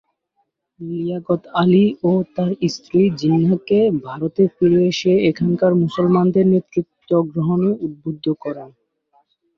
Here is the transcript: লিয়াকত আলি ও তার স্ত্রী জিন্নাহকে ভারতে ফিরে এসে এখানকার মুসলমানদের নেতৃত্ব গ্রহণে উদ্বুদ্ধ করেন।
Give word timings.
লিয়াকত 0.79 1.41
আলি 1.61 1.85
ও 2.03 2.21
তার 2.35 2.51
স্ত্রী 2.73 3.01
জিন্নাহকে 3.19 3.79
ভারতে 4.05 4.43
ফিরে 4.55 4.81
এসে 4.91 5.13
এখানকার 5.29 5.71
মুসলমানদের 5.83 6.45
নেতৃত্ব 6.53 7.09
গ্রহণে 7.31 7.69
উদ্বুদ্ধ 7.85 8.25
করেন। 8.43 8.69